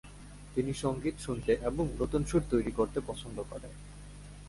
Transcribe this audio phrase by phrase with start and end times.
[0.55, 3.71] তিনি সঙ্গীত শুনতে এবং নতুন সুর তৈরি করতে পছন্দ করেন।